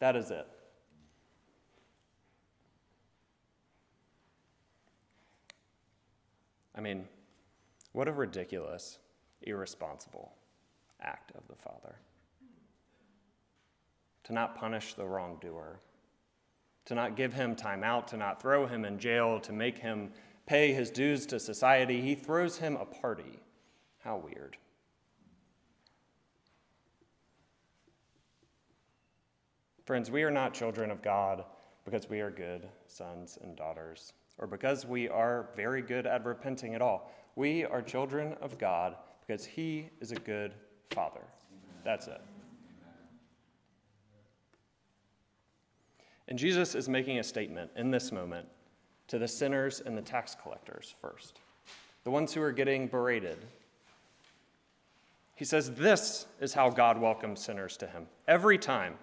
That 0.00 0.16
is 0.16 0.30
it. 0.30 0.46
I 6.78 6.80
mean, 6.80 7.08
what 7.92 8.06
a 8.06 8.12
ridiculous, 8.12 8.98
irresponsible 9.42 10.32
act 11.02 11.32
of 11.32 11.42
the 11.48 11.56
Father. 11.56 11.96
To 14.24 14.32
not 14.32 14.54
punish 14.54 14.94
the 14.94 15.04
wrongdoer, 15.04 15.80
to 16.84 16.94
not 16.94 17.16
give 17.16 17.34
him 17.34 17.56
time 17.56 17.82
out, 17.82 18.06
to 18.08 18.16
not 18.16 18.40
throw 18.40 18.64
him 18.64 18.84
in 18.84 18.96
jail, 18.98 19.40
to 19.40 19.52
make 19.52 19.76
him 19.76 20.12
pay 20.46 20.72
his 20.72 20.90
dues 20.90 21.26
to 21.26 21.40
society. 21.40 22.00
He 22.00 22.14
throws 22.14 22.56
him 22.56 22.76
a 22.76 22.84
party. 22.84 23.40
How 23.98 24.18
weird. 24.18 24.56
Friends, 29.84 30.10
we 30.10 30.22
are 30.22 30.30
not 30.30 30.54
children 30.54 30.92
of 30.92 31.02
God 31.02 31.44
because 31.84 32.08
we 32.08 32.20
are 32.20 32.30
good 32.30 32.68
sons 32.86 33.38
and 33.42 33.56
daughters, 33.56 34.12
or 34.38 34.46
because 34.46 34.86
we 34.86 35.08
are 35.08 35.48
very 35.56 35.82
good 35.82 36.06
at 36.06 36.24
repenting 36.24 36.74
at 36.74 36.82
all. 36.82 37.12
We 37.36 37.64
are 37.64 37.82
children 37.82 38.34
of 38.40 38.58
God 38.58 38.96
because 39.26 39.44
He 39.44 39.90
is 40.00 40.12
a 40.12 40.16
good 40.16 40.54
Father. 40.90 41.22
That's 41.84 42.06
it. 42.08 42.20
And 46.28 46.38
Jesus 46.38 46.74
is 46.74 46.88
making 46.88 47.18
a 47.18 47.24
statement 47.24 47.70
in 47.76 47.90
this 47.90 48.12
moment 48.12 48.46
to 49.08 49.18
the 49.18 49.28
sinners 49.28 49.80
and 49.84 49.96
the 49.96 50.02
tax 50.02 50.36
collectors 50.40 50.94
first, 51.00 51.40
the 52.04 52.10
ones 52.10 52.32
who 52.34 52.42
are 52.42 52.52
getting 52.52 52.86
berated. 52.86 53.38
He 55.34 55.44
says, 55.44 55.70
This 55.72 56.26
is 56.40 56.52
how 56.52 56.68
God 56.70 57.00
welcomes 57.00 57.40
sinners 57.40 57.76
to 57.78 57.86
Him 57.86 58.06
every 58.26 58.58
time 58.58 58.94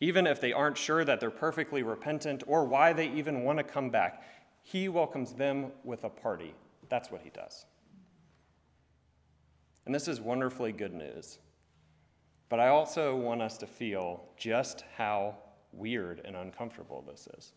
even 0.00 0.26
if 0.26 0.40
they 0.40 0.52
aren't 0.52 0.78
sure 0.78 1.04
that 1.04 1.20
they're 1.20 1.30
perfectly 1.30 1.82
repentant 1.82 2.42
or 2.46 2.64
why 2.64 2.92
they 2.92 3.08
even 3.10 3.44
want 3.44 3.58
to 3.58 3.64
come 3.64 3.90
back. 3.90 4.22
He 4.62 4.88
welcomes 4.88 5.34
them 5.34 5.72
with 5.84 6.04
a 6.04 6.08
party. 6.08 6.54
That's 6.88 7.10
what 7.10 7.20
he 7.22 7.30
does. 7.30 7.66
And 9.86 9.94
this 9.94 10.08
is 10.08 10.20
wonderfully 10.20 10.72
good 10.72 10.94
news. 10.94 11.38
But 12.48 12.60
I 12.60 12.68
also 12.68 13.14
want 13.14 13.42
us 13.42 13.58
to 13.58 13.66
feel 13.66 14.24
just 14.36 14.84
how 14.96 15.36
weird 15.72 16.22
and 16.24 16.34
uncomfortable 16.34 17.04
this 17.06 17.28
is. 17.38 17.52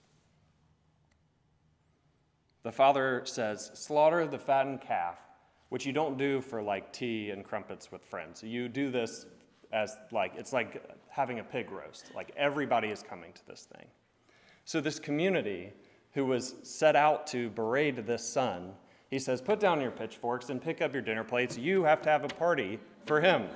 The 2.63 2.71
father 2.71 3.21
says, 3.25 3.71
Slaughter 3.73 4.25
the 4.27 4.39
fattened 4.39 4.81
calf, 4.81 5.17
which 5.69 5.85
you 5.85 5.93
don't 5.93 6.17
do 6.17 6.41
for 6.41 6.61
like 6.61 6.93
tea 6.93 7.31
and 7.31 7.43
crumpets 7.43 7.91
with 7.91 8.03
friends. 8.03 8.43
You 8.43 8.69
do 8.69 8.89
this 8.91 9.25
as 9.73 9.97
like, 10.11 10.33
it's 10.37 10.53
like 10.53 10.81
having 11.09 11.39
a 11.39 11.43
pig 11.43 11.71
roast. 11.71 12.11
Like 12.15 12.31
everybody 12.37 12.89
is 12.89 13.03
coming 13.03 13.33
to 13.33 13.45
this 13.47 13.67
thing. 13.75 13.87
So, 14.65 14.79
this 14.79 14.99
community 14.99 15.73
who 16.13 16.25
was 16.25 16.55
set 16.63 16.95
out 16.95 17.27
to 17.27 17.49
berate 17.49 18.05
this 18.05 18.25
son, 18.25 18.71
he 19.09 19.19
says, 19.19 19.41
Put 19.41 19.59
down 19.59 19.81
your 19.81 19.91
pitchforks 19.91 20.49
and 20.49 20.61
pick 20.61 20.81
up 20.81 20.93
your 20.93 21.01
dinner 21.01 21.23
plates. 21.23 21.57
You 21.57 21.83
have 21.83 22.01
to 22.03 22.09
have 22.09 22.23
a 22.23 22.29
party 22.29 22.79
for 23.05 23.19
him. 23.19 23.47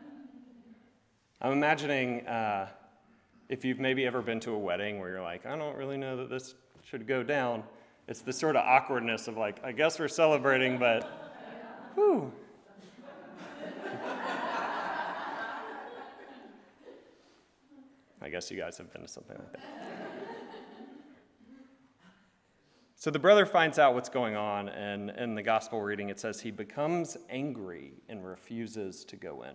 I'm 1.42 1.52
imagining 1.52 2.26
uh, 2.26 2.68
if 3.50 3.64
you've 3.64 3.80
maybe 3.80 4.06
ever 4.06 4.22
been 4.22 4.40
to 4.40 4.52
a 4.52 4.58
wedding 4.58 4.98
where 4.98 5.10
you're 5.10 5.22
like, 5.22 5.44
I 5.44 5.56
don't 5.56 5.76
really 5.76 5.98
know 5.98 6.16
that 6.16 6.30
this 6.30 6.54
should 6.82 7.06
go 7.06 7.22
down. 7.22 7.62
It's 8.08 8.22
the 8.22 8.32
sort 8.32 8.56
of 8.56 8.64
awkwardness 8.64 9.28
of 9.28 9.36
like, 9.36 9.62
I 9.62 9.72
guess 9.72 9.98
we're 9.98 10.08
celebrating, 10.08 10.78
but 10.78 11.04
whew, 11.94 12.32
I 18.22 18.28
guess 18.28 18.50
you 18.50 18.58
guys 18.58 18.76
have 18.78 18.92
been 18.92 19.02
to 19.02 19.08
something 19.08 19.36
like 19.36 19.52
that. 19.52 19.60
so 22.94 23.10
the 23.10 23.18
brother 23.18 23.46
finds 23.46 23.78
out 23.78 23.94
what's 23.94 24.10
going 24.10 24.36
on, 24.36 24.68
and 24.68 25.10
in 25.10 25.34
the 25.34 25.42
gospel 25.42 25.80
reading, 25.80 26.10
it 26.10 26.20
says 26.20 26.40
he 26.40 26.50
becomes 26.50 27.16
angry 27.30 27.94
and 28.08 28.24
refuses 28.24 29.04
to 29.06 29.16
go 29.16 29.42
in. 29.42 29.54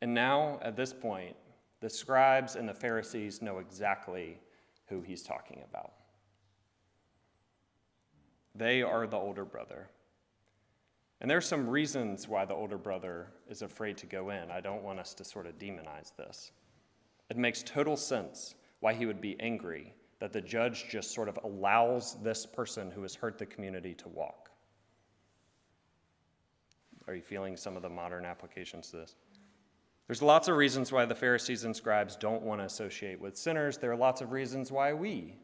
And 0.00 0.14
now, 0.14 0.58
at 0.62 0.76
this 0.76 0.92
point, 0.92 1.36
the 1.80 1.90
scribes 1.90 2.56
and 2.56 2.68
the 2.68 2.74
Pharisees 2.74 3.40
know 3.40 3.58
exactly 3.58 4.38
who 4.88 5.00
he's 5.00 5.22
talking 5.22 5.62
about. 5.68 5.92
They 8.54 8.82
are 8.82 9.06
the 9.06 9.16
older 9.16 9.44
brother. 9.44 9.88
And 11.20 11.30
there's 11.30 11.46
some 11.46 11.68
reasons 11.68 12.28
why 12.28 12.44
the 12.44 12.54
older 12.54 12.78
brother 12.78 13.32
is 13.48 13.62
afraid 13.62 13.96
to 13.98 14.06
go 14.06 14.30
in. 14.30 14.50
I 14.50 14.60
don't 14.60 14.84
want 14.84 15.00
us 15.00 15.14
to 15.14 15.24
sort 15.24 15.46
of 15.46 15.58
demonize 15.58 16.14
this. 16.16 16.52
It 17.28 17.36
makes 17.36 17.62
total 17.62 17.96
sense 17.96 18.54
why 18.80 18.94
he 18.94 19.06
would 19.06 19.20
be 19.20 19.38
angry 19.40 19.94
that 20.20 20.32
the 20.32 20.40
judge 20.40 20.86
just 20.88 21.12
sort 21.12 21.28
of 21.28 21.38
allows 21.44 22.16
this 22.22 22.46
person 22.46 22.90
who 22.90 23.02
has 23.02 23.14
hurt 23.14 23.38
the 23.38 23.46
community 23.46 23.94
to 23.94 24.08
walk. 24.08 24.50
Are 27.06 27.14
you 27.14 27.22
feeling 27.22 27.56
some 27.56 27.76
of 27.76 27.82
the 27.82 27.88
modern 27.88 28.24
applications 28.24 28.90
to 28.90 28.98
this? 28.98 29.16
There's 30.06 30.22
lots 30.22 30.48
of 30.48 30.56
reasons 30.56 30.90
why 30.90 31.04
the 31.04 31.14
Pharisees 31.14 31.64
and 31.64 31.74
scribes 31.74 32.16
don't 32.16 32.42
want 32.42 32.60
to 32.60 32.64
associate 32.64 33.20
with 33.20 33.36
sinners. 33.36 33.76
There 33.76 33.92
are 33.92 33.96
lots 33.96 34.20
of 34.20 34.32
reasons 34.32 34.72
why 34.72 34.92
we 34.92 35.36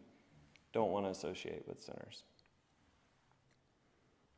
don't 0.72 0.90
want 0.90 1.06
to 1.06 1.10
associate 1.10 1.66
with 1.66 1.82
sinners. 1.82 2.24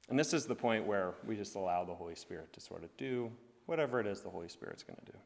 And 0.08 0.18
this 0.18 0.32
is 0.32 0.46
the 0.46 0.54
point 0.54 0.86
where 0.86 1.14
we 1.26 1.36
just 1.36 1.56
allow 1.56 1.84
the 1.84 1.94
Holy 1.94 2.14
Spirit 2.14 2.52
to 2.52 2.60
sort 2.60 2.84
of 2.84 2.96
do 2.96 3.30
whatever 3.66 3.98
it 3.98 4.06
is 4.06 4.20
the 4.20 4.30
Holy 4.30 4.48
Spirit's 4.48 4.82
going 4.82 4.98
to 5.04 5.12
do. 5.12 5.18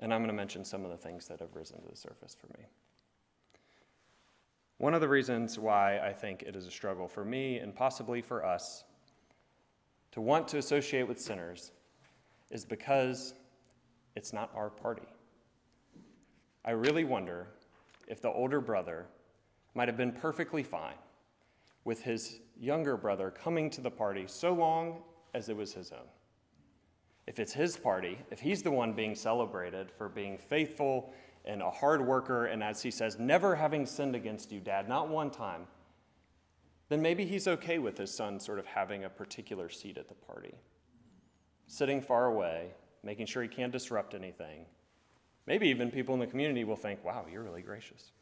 And 0.00 0.14
I'm 0.14 0.20
going 0.20 0.28
to 0.28 0.34
mention 0.34 0.64
some 0.64 0.84
of 0.84 0.90
the 0.90 0.96
things 0.96 1.26
that 1.26 1.40
have 1.40 1.54
risen 1.54 1.80
to 1.82 1.88
the 1.88 1.96
surface 1.96 2.36
for 2.40 2.46
me. 2.58 2.64
One 4.78 4.94
of 4.94 5.00
the 5.00 5.08
reasons 5.08 5.58
why 5.58 5.98
I 5.98 6.12
think 6.12 6.44
it 6.44 6.54
is 6.54 6.68
a 6.68 6.70
struggle 6.70 7.08
for 7.08 7.24
me 7.24 7.58
and 7.58 7.74
possibly 7.74 8.22
for 8.22 8.46
us 8.46 8.84
to 10.12 10.20
want 10.20 10.46
to 10.48 10.58
associate 10.58 11.08
with 11.08 11.20
sinners 11.20 11.72
is 12.50 12.64
because 12.64 13.34
it's 14.14 14.32
not 14.32 14.52
our 14.54 14.70
party. 14.70 15.08
I 16.64 16.70
really 16.70 17.02
wonder 17.02 17.48
if 18.06 18.22
the 18.22 18.30
older 18.30 18.60
brother 18.60 19.06
might 19.74 19.88
have 19.88 19.96
been 19.96 20.12
perfectly 20.12 20.62
fine 20.62 20.94
with 21.88 22.02
his 22.02 22.40
younger 22.60 22.98
brother 22.98 23.30
coming 23.30 23.70
to 23.70 23.80
the 23.80 23.90
party 23.90 24.24
so 24.26 24.52
long 24.52 24.98
as 25.32 25.48
it 25.48 25.56
was 25.56 25.72
his 25.72 25.90
own. 25.90 26.06
If 27.26 27.38
it's 27.38 27.54
his 27.54 27.78
party, 27.78 28.18
if 28.30 28.38
he's 28.38 28.62
the 28.62 28.70
one 28.70 28.92
being 28.92 29.14
celebrated 29.14 29.90
for 29.90 30.10
being 30.10 30.36
faithful 30.36 31.14
and 31.46 31.62
a 31.62 31.70
hard 31.70 32.06
worker, 32.06 32.44
and 32.44 32.62
as 32.62 32.82
he 32.82 32.90
says, 32.90 33.18
never 33.18 33.56
having 33.56 33.86
sinned 33.86 34.14
against 34.14 34.52
you, 34.52 34.60
Dad, 34.60 34.86
not 34.86 35.08
one 35.08 35.30
time, 35.30 35.66
then 36.90 37.00
maybe 37.00 37.24
he's 37.24 37.48
okay 37.48 37.78
with 37.78 37.96
his 37.96 38.14
son 38.14 38.38
sort 38.38 38.58
of 38.58 38.66
having 38.66 39.04
a 39.04 39.08
particular 39.08 39.70
seat 39.70 39.96
at 39.96 40.08
the 40.08 40.14
party, 40.14 40.52
sitting 41.68 42.02
far 42.02 42.26
away, 42.26 42.68
making 43.02 43.24
sure 43.24 43.42
he 43.42 43.48
can't 43.48 43.72
disrupt 43.72 44.14
anything. 44.14 44.66
Maybe 45.46 45.68
even 45.68 45.90
people 45.90 46.12
in 46.12 46.20
the 46.20 46.26
community 46.26 46.64
will 46.64 46.76
think, 46.76 47.02
wow, 47.02 47.24
you're 47.32 47.42
really 47.42 47.62
gracious. 47.62 48.12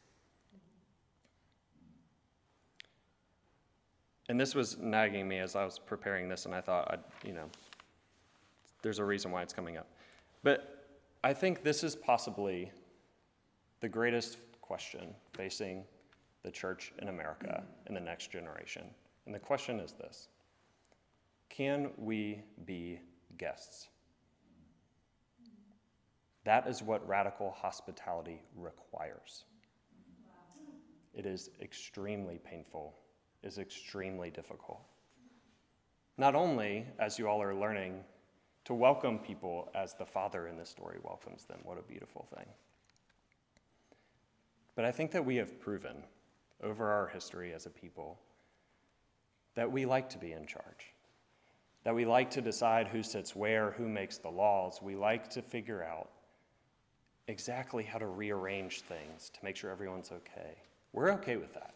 And 4.29 4.39
this 4.39 4.53
was 4.55 4.77
nagging 4.77 5.27
me 5.27 5.39
as 5.39 5.55
I 5.55 5.63
was 5.63 5.79
preparing 5.79 6.27
this, 6.27 6.45
and 6.45 6.53
I 6.53 6.61
thought, 6.61 6.91
I'd, 6.91 7.27
you 7.27 7.33
know, 7.33 7.45
there's 8.81 8.99
a 8.99 9.05
reason 9.05 9.31
why 9.31 9.41
it's 9.41 9.53
coming 9.53 9.77
up. 9.77 9.87
But 10.43 10.87
I 11.23 11.33
think 11.33 11.63
this 11.63 11.83
is 11.83 11.95
possibly 11.95 12.71
the 13.79 13.89
greatest 13.89 14.37
question 14.61 15.13
facing 15.33 15.83
the 16.43 16.51
church 16.51 16.93
in 17.01 17.07
America 17.07 17.63
in 17.87 17.93
the 17.93 18.01
next 18.01 18.31
generation. 18.31 18.83
And 19.25 19.33
the 19.33 19.39
question 19.39 19.79
is 19.79 19.93
this 19.93 20.27
Can 21.49 21.91
we 21.97 22.41
be 22.65 22.99
guests? 23.37 23.87
That 26.43 26.67
is 26.67 26.81
what 26.81 27.05
radical 27.05 27.51
hospitality 27.51 28.41
requires. 28.55 29.43
It 31.13 31.25
is 31.25 31.49
extremely 31.61 32.39
painful 32.43 32.93
is 33.43 33.57
extremely 33.57 34.29
difficult. 34.29 34.81
Not 36.17 36.35
only, 36.35 36.85
as 36.99 37.19
you 37.19 37.27
all 37.27 37.41
are 37.41 37.53
learning, 37.53 38.03
to 38.65 38.73
welcome 38.73 39.19
people 39.19 39.69
as 39.75 39.93
the 39.93 40.05
Father 40.05 40.47
in 40.47 40.57
this 40.57 40.69
story 40.69 40.97
welcomes 41.03 41.45
them. 41.45 41.59
What 41.63 41.77
a 41.77 41.81
beautiful 41.81 42.27
thing. 42.35 42.45
But 44.75 44.85
I 44.85 44.91
think 44.91 45.11
that 45.11 45.25
we 45.25 45.37
have 45.37 45.59
proven 45.59 46.03
over 46.61 46.91
our 46.91 47.07
history 47.07 47.53
as 47.53 47.65
a 47.65 47.69
people 47.69 48.19
that 49.55 49.71
we 49.71 49.85
like 49.85 50.09
to 50.09 50.17
be 50.17 50.33
in 50.33 50.45
charge, 50.45 50.93
that 51.83 51.95
we 51.95 52.05
like 52.05 52.29
to 52.31 52.41
decide 52.41 52.87
who 52.87 53.01
sits 53.01 53.35
where, 53.35 53.71
who 53.71 53.87
makes 53.87 54.17
the 54.17 54.29
laws. 54.29 54.81
We 54.81 54.95
like 54.95 55.29
to 55.31 55.41
figure 55.41 55.83
out 55.83 56.09
exactly 57.27 57.83
how 57.83 57.99
to 57.99 58.07
rearrange 58.07 58.81
things 58.81 59.29
to 59.29 59.39
make 59.43 59.55
sure 59.55 59.71
everyone's 59.71 60.11
okay. 60.11 60.55
We're 60.93 61.11
okay 61.13 61.37
with 61.37 61.53
that. 61.53 61.73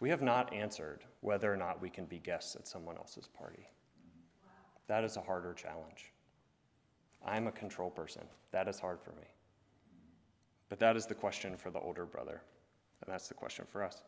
We 0.00 0.10
have 0.10 0.22
not 0.22 0.52
answered 0.52 1.04
whether 1.20 1.52
or 1.52 1.56
not 1.56 1.80
we 1.80 1.90
can 1.90 2.04
be 2.04 2.18
guests 2.18 2.54
at 2.54 2.68
someone 2.68 2.96
else's 2.96 3.26
party. 3.26 3.68
That 4.86 5.04
is 5.04 5.16
a 5.16 5.20
harder 5.20 5.52
challenge. 5.52 6.12
I'm 7.24 7.46
a 7.46 7.52
control 7.52 7.90
person. 7.90 8.22
That 8.52 8.68
is 8.68 8.78
hard 8.78 9.00
for 9.00 9.10
me. 9.10 9.26
But 10.68 10.78
that 10.78 10.96
is 10.96 11.06
the 11.06 11.14
question 11.14 11.56
for 11.56 11.70
the 11.70 11.80
older 11.80 12.04
brother, 12.04 12.42
and 13.02 13.12
that's 13.12 13.28
the 13.28 13.34
question 13.34 13.64
for 13.70 13.82
us. 13.82 14.02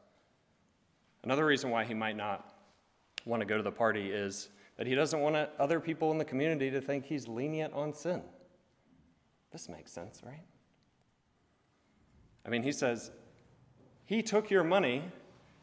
Another 1.25 1.45
reason 1.45 1.71
why 1.71 1.85
he 1.85 1.95
might 1.95 2.17
not 2.17 2.55
want 3.25 3.41
to 3.41 3.47
go 3.47 3.57
to 3.57 3.63
the 3.63 3.73
party 3.73 4.11
is 4.11 4.51
that 4.77 4.87
he 4.87 4.95
doesn't 4.95 5.21
want 5.21 5.37
other 5.59 5.81
people 5.81 6.11
in 6.13 6.19
the 6.19 6.25
community 6.25 6.71
to 6.71 6.81
think 6.81 7.05
he's 7.05 7.29
lenient 7.29 7.75
on 7.75 7.93
sin. 7.93 8.23
This 9.51 9.69
makes 9.69 9.93
sense, 9.93 10.23
right? 10.25 10.45
I 12.47 12.49
mean, 12.49 12.63
he 12.63 12.73
says, 12.73 13.11
He 14.07 14.23
took 14.23 14.51
your 14.51 14.65
money 14.65 15.05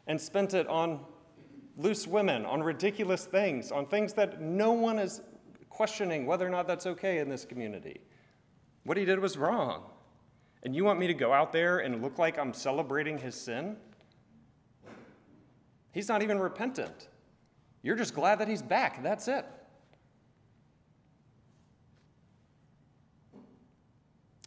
and 0.08 0.20
spent 0.20 0.54
it 0.54 0.66
on 0.66 1.00
loose 1.76 2.06
women, 2.06 2.44
on 2.44 2.62
ridiculous 2.62 3.24
things, 3.24 3.70
on 3.70 3.86
things 3.86 4.12
that 4.14 4.40
no 4.40 4.72
one 4.72 4.98
is 4.98 5.22
questioning 5.68 6.26
whether 6.26 6.44
or 6.44 6.50
not 6.50 6.66
that's 6.66 6.86
okay 6.86 7.18
in 7.18 7.28
this 7.28 7.44
community. 7.44 8.00
What 8.84 8.96
he 8.96 9.04
did 9.04 9.20
was 9.20 9.36
wrong. 9.38 9.84
And 10.64 10.74
you 10.74 10.84
want 10.84 10.98
me 10.98 11.06
to 11.06 11.14
go 11.14 11.32
out 11.32 11.52
there 11.52 11.78
and 11.78 12.02
look 12.02 12.18
like 12.18 12.36
I'm 12.38 12.52
celebrating 12.52 13.16
his 13.16 13.36
sin? 13.36 13.76
He's 15.92 16.08
not 16.08 16.22
even 16.22 16.38
repentant. 16.40 17.08
You're 17.82 17.96
just 17.96 18.14
glad 18.14 18.40
that 18.40 18.48
he's 18.48 18.62
back. 18.62 19.02
That's 19.02 19.28
it. 19.28 19.46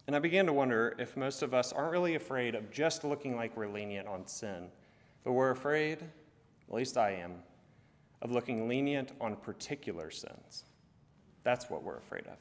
And 0.08 0.16
I 0.16 0.20
began 0.20 0.46
to 0.48 0.54
wonder 0.54 0.96
if 1.00 1.16
most 1.16 1.42
of 1.42 1.54
us 1.54 1.72
aren't 1.72 1.92
really 1.92 2.16
afraid 2.16 2.56
of 2.56 2.70
just 2.72 3.06
looking 3.06 3.38
like 3.38 3.56
we're 3.56 3.70
lenient 3.70 4.08
on 4.08 4.28
sin, 4.28 4.68
but 5.24 5.34
we're 5.34 5.52
afraid, 5.52 6.00
at 6.02 6.74
least 6.74 6.98
I 6.98 7.12
am, 7.12 7.34
of 8.22 8.32
looking 8.32 8.68
lenient 8.68 9.12
on 9.20 9.36
particular 9.36 10.12
sins. 10.12 10.66
That's 11.44 11.70
what 11.70 11.84
we're 11.84 11.98
afraid 11.98 12.28
of. 12.28 12.38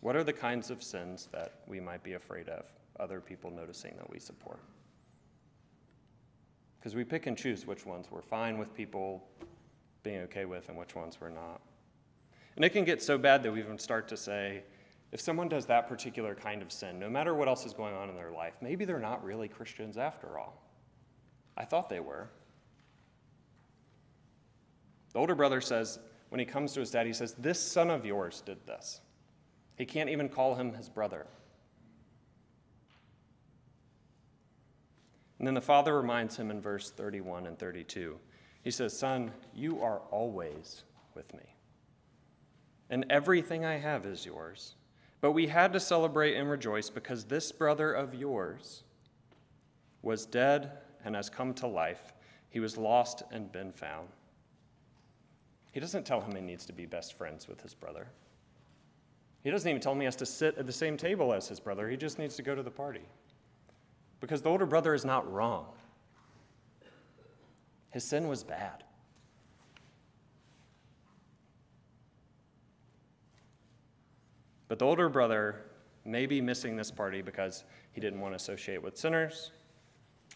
What 0.00 0.16
are 0.16 0.24
the 0.24 0.32
kinds 0.32 0.70
of 0.70 0.82
sins 0.82 1.28
that 1.32 1.60
we 1.66 1.80
might 1.80 2.02
be 2.02 2.14
afraid 2.14 2.48
of 2.48 2.64
other 3.00 3.20
people 3.20 3.50
noticing 3.50 3.94
that 3.96 4.08
we 4.10 4.18
support? 4.18 4.60
Because 6.78 6.94
we 6.94 7.04
pick 7.04 7.26
and 7.26 7.36
choose 7.36 7.66
which 7.66 7.84
ones 7.84 8.06
we're 8.10 8.22
fine 8.22 8.58
with 8.58 8.74
people 8.74 9.28
being 10.04 10.20
okay 10.20 10.44
with 10.44 10.68
and 10.68 10.78
which 10.78 10.94
ones 10.94 11.18
we're 11.20 11.30
not. 11.30 11.60
And 12.56 12.64
it 12.64 12.70
can 12.70 12.84
get 12.84 13.02
so 13.02 13.18
bad 13.18 13.42
that 13.42 13.52
we 13.52 13.60
even 13.60 13.78
start 13.78 14.08
to 14.08 14.16
say, 14.16 14.62
if 15.12 15.20
someone 15.20 15.48
does 15.48 15.66
that 15.66 15.88
particular 15.88 16.34
kind 16.34 16.60
of 16.60 16.70
sin, 16.70 16.98
no 16.98 17.08
matter 17.08 17.34
what 17.34 17.48
else 17.48 17.64
is 17.64 17.72
going 17.72 17.94
on 17.94 18.08
in 18.08 18.14
their 18.14 18.30
life, 18.30 18.54
maybe 18.60 18.84
they're 18.84 18.98
not 18.98 19.24
really 19.24 19.48
Christians 19.48 19.96
after 19.96 20.38
all. 20.38 20.62
I 21.56 21.64
thought 21.64 21.88
they 21.88 22.00
were. 22.00 22.28
The 25.12 25.18
older 25.18 25.34
brother 25.34 25.60
says, 25.60 25.98
when 26.28 26.38
he 26.38 26.44
comes 26.44 26.72
to 26.74 26.80
his 26.80 26.90
dad, 26.90 27.06
he 27.06 27.12
says, 27.12 27.34
This 27.38 27.58
son 27.58 27.90
of 27.90 28.04
yours 28.04 28.42
did 28.44 28.58
this. 28.66 29.00
He 29.76 29.86
can't 29.86 30.10
even 30.10 30.28
call 30.28 30.54
him 30.54 30.74
his 30.74 30.88
brother. 30.88 31.26
And 35.38 35.46
then 35.46 35.54
the 35.54 35.60
father 35.60 35.96
reminds 35.96 36.36
him 36.36 36.50
in 36.50 36.60
verse 36.60 36.90
31 36.90 37.46
and 37.46 37.58
32. 37.58 38.18
He 38.62 38.70
says, 38.70 38.96
Son, 38.96 39.30
you 39.54 39.80
are 39.80 40.00
always 40.10 40.82
with 41.14 41.32
me, 41.32 41.54
and 42.90 43.06
everything 43.08 43.64
I 43.64 43.78
have 43.78 44.04
is 44.04 44.26
yours. 44.26 44.74
But 45.20 45.32
we 45.32 45.46
had 45.46 45.72
to 45.72 45.80
celebrate 45.80 46.36
and 46.36 46.48
rejoice 46.48 46.90
because 46.90 47.24
this 47.24 47.50
brother 47.50 47.92
of 47.92 48.14
yours 48.14 48.84
was 50.02 50.26
dead 50.26 50.72
and 51.04 51.14
has 51.14 51.28
come 51.28 51.52
to 51.54 51.66
life. 51.66 52.12
He 52.50 52.60
was 52.60 52.76
lost 52.76 53.22
and 53.30 53.50
been 53.50 53.72
found. 53.72 54.08
He 55.72 55.80
doesn't 55.80 56.06
tell 56.06 56.20
him 56.20 56.34
he 56.34 56.40
needs 56.40 56.66
to 56.66 56.72
be 56.72 56.86
best 56.86 57.14
friends 57.14 57.48
with 57.48 57.60
his 57.60 57.74
brother. 57.74 58.08
He 59.42 59.50
doesn't 59.50 59.68
even 59.68 59.80
tell 59.80 59.92
him 59.92 60.00
he 60.00 60.04
has 60.04 60.16
to 60.16 60.26
sit 60.26 60.56
at 60.58 60.66
the 60.66 60.72
same 60.72 60.96
table 60.96 61.32
as 61.32 61.48
his 61.48 61.60
brother. 61.60 61.88
He 61.88 61.96
just 61.96 62.18
needs 62.18 62.36
to 62.36 62.42
go 62.42 62.54
to 62.54 62.62
the 62.62 62.70
party. 62.70 63.06
Because 64.20 64.42
the 64.42 64.48
older 64.48 64.66
brother 64.66 64.94
is 64.94 65.04
not 65.04 65.30
wrong. 65.32 65.66
His 67.90 68.04
sin 68.04 68.28
was 68.28 68.42
bad. 68.42 68.84
But 74.68 74.78
the 74.78 74.84
older 74.84 75.08
brother 75.08 75.64
may 76.04 76.26
be 76.26 76.40
missing 76.40 76.76
this 76.76 76.90
party 76.90 77.22
because 77.22 77.64
he 77.92 78.00
didn't 78.00 78.20
want 78.20 78.32
to 78.32 78.36
associate 78.36 78.82
with 78.82 78.96
sinners. 78.96 79.50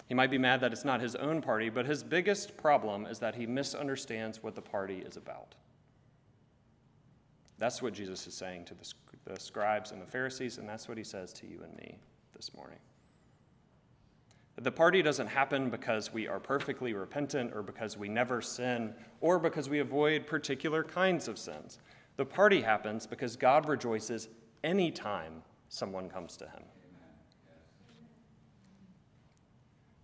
He 0.09 0.15
might 0.15 0.31
be 0.31 0.39
mad 0.39 0.61
that 0.61 0.73
it's 0.73 0.85
not 0.85 1.01
his 1.01 1.15
own 1.17 1.41
party, 1.41 1.69
but 1.69 1.87
his 1.87 2.03
biggest 2.03 2.57
problem 2.57 3.07
is 3.07 3.19
that 3.19 3.35
he 3.35 3.47
misunderstands 3.47 4.43
what 4.43 4.55
the 4.55 4.63
party 4.63 4.99
is 4.99 5.17
about. 5.17 5.55
That's 7.59 7.81
what 7.81 7.93
Jesus 7.93 8.27
is 8.27 8.35
saying 8.35 8.65
to 8.67 8.75
the, 8.75 9.39
scribes 9.39 9.93
and 9.93 10.03
the 10.03 10.07
Pharisees, 10.07 10.59
and 10.59 10.69
that's 10.69 10.89
what 10.89 10.99
he 10.99 11.05
says 11.05 11.33
to 11.35 11.47
you 11.47 11.61
and 11.63 11.75
me 11.77 11.97
this 12.35 12.53
morning. 12.55 12.79
The 14.61 14.73
party 14.73 15.01
doesn't 15.01 15.29
happen 15.29 15.71
because 15.71 16.13
we 16.13 16.29
are 16.29 16.41
perfectly 16.41 16.93
repentant 16.93 17.53
or 17.55 17.63
because 17.63 17.97
we 17.97 18.09
never 18.09 18.43
sin 18.43 18.95
or 19.21 19.39
because 19.39 19.69
we 19.69 19.79
avoid 19.79 20.27
particular 20.27 20.83
kinds 20.85 21.29
of 21.29 21.39
sins. 21.39 21.79
The 22.17 22.25
party 22.25 22.61
happens 22.61 23.07
because 23.07 23.37
God 23.37 23.69
rejoices 23.69 24.29
anytime 24.63 25.43
someone 25.69 26.09
comes 26.09 26.37
to 26.37 26.45
him. 26.45 26.63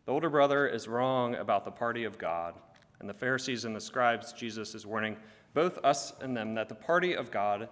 The 0.07 0.13
older 0.13 0.31
brother 0.31 0.67
is 0.67 0.89
wrong 0.89 1.35
about 1.35 1.67
the 1.67 1.71
party 1.71 2.05
of 2.05 2.17
God, 2.17 2.55
and 3.01 3.09
the 3.09 3.15
Pharisees 3.15 3.67
and 3.67 3.77
the 3.77 3.81
scribes, 3.81 4.33
Jesus 4.33 4.75
is 4.75 4.87
warning 4.87 5.17
both 5.53 5.79
us 5.85 6.15
and 6.23 6.35
them 6.35 6.55
that 6.55 6.69
the 6.69 6.75
party 6.75 7.15
of 7.15 7.31
God 7.31 7.69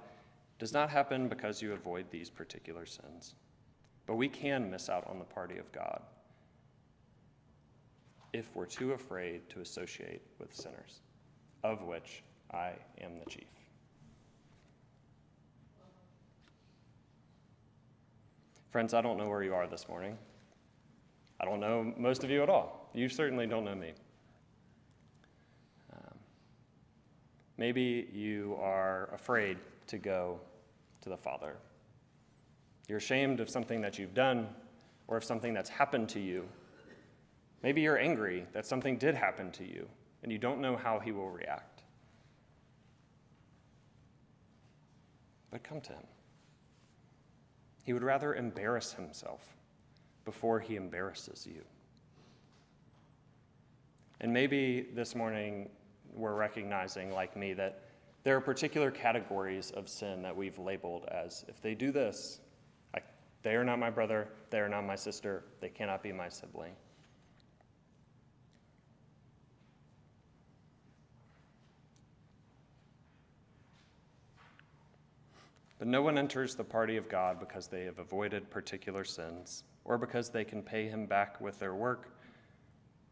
does 0.58 0.72
not 0.72 0.90
happen 0.90 1.28
because 1.28 1.62
you 1.62 1.72
avoid 1.72 2.04
these 2.10 2.28
particular 2.28 2.84
sins. 2.84 3.34
But 4.06 4.16
we 4.16 4.28
can 4.28 4.70
miss 4.70 4.88
out 4.88 5.06
on 5.08 5.18
the 5.18 5.24
party 5.24 5.56
of 5.56 5.70
God 5.72 6.02
if 8.32 8.54
we're 8.54 8.66
too 8.66 8.92
afraid 8.92 9.48
to 9.48 9.60
associate 9.60 10.20
with 10.38 10.54
sinners, 10.54 11.00
of 11.64 11.82
which 11.82 12.22
I 12.52 12.72
am 13.00 13.18
the 13.18 13.30
chief. 13.30 13.55
Friends, 18.76 18.92
I 18.92 19.00
don't 19.00 19.16
know 19.16 19.26
where 19.26 19.42
you 19.42 19.54
are 19.54 19.66
this 19.66 19.88
morning. 19.88 20.18
I 21.40 21.46
don't 21.46 21.60
know 21.60 21.94
most 21.96 22.24
of 22.24 22.30
you 22.30 22.42
at 22.42 22.50
all. 22.50 22.90
You 22.92 23.08
certainly 23.08 23.46
don't 23.46 23.64
know 23.64 23.74
me. 23.74 23.94
Um, 25.94 26.18
maybe 27.56 28.06
you 28.12 28.58
are 28.60 29.08
afraid 29.14 29.56
to 29.86 29.96
go 29.96 30.38
to 31.00 31.08
the 31.08 31.16
Father. 31.16 31.56
You're 32.86 32.98
ashamed 32.98 33.40
of 33.40 33.48
something 33.48 33.80
that 33.80 33.98
you've 33.98 34.12
done 34.12 34.46
or 35.08 35.16
of 35.16 35.24
something 35.24 35.54
that's 35.54 35.70
happened 35.70 36.10
to 36.10 36.20
you. 36.20 36.46
Maybe 37.62 37.80
you're 37.80 37.96
angry 37.96 38.44
that 38.52 38.66
something 38.66 38.98
did 38.98 39.14
happen 39.14 39.50
to 39.52 39.64
you 39.64 39.88
and 40.22 40.30
you 40.30 40.36
don't 40.36 40.60
know 40.60 40.76
how 40.76 40.98
he 40.98 41.12
will 41.12 41.30
react. 41.30 41.82
But 45.50 45.62
come 45.62 45.80
to 45.80 45.92
him. 45.92 46.04
He 47.86 47.92
would 47.92 48.02
rather 48.02 48.34
embarrass 48.34 48.92
himself 48.92 49.56
before 50.24 50.58
he 50.58 50.74
embarrasses 50.74 51.46
you. 51.46 51.62
And 54.20 54.32
maybe 54.32 54.88
this 54.92 55.14
morning 55.14 55.70
we're 56.12 56.34
recognizing, 56.34 57.12
like 57.12 57.36
me, 57.36 57.52
that 57.52 57.84
there 58.24 58.36
are 58.36 58.40
particular 58.40 58.90
categories 58.90 59.70
of 59.70 59.88
sin 59.88 60.20
that 60.22 60.36
we've 60.36 60.58
labeled 60.58 61.04
as 61.12 61.44
if 61.46 61.62
they 61.62 61.76
do 61.76 61.92
this, 61.92 62.40
I, 62.92 62.98
they 63.42 63.54
are 63.54 63.62
not 63.62 63.78
my 63.78 63.90
brother, 63.90 64.30
they 64.50 64.58
are 64.58 64.68
not 64.68 64.84
my 64.84 64.96
sister, 64.96 65.44
they 65.60 65.68
cannot 65.68 66.02
be 66.02 66.10
my 66.10 66.28
sibling. 66.28 66.72
But 75.78 75.88
no 75.88 76.02
one 76.02 76.16
enters 76.16 76.54
the 76.54 76.64
party 76.64 76.96
of 76.96 77.08
God 77.08 77.38
because 77.38 77.68
they 77.68 77.84
have 77.84 77.98
avoided 77.98 78.50
particular 78.50 79.04
sins, 79.04 79.64
or 79.84 79.98
because 79.98 80.30
they 80.30 80.44
can 80.44 80.62
pay 80.62 80.88
him 80.88 81.06
back 81.06 81.40
with 81.40 81.58
their 81.58 81.74
work, 81.74 82.10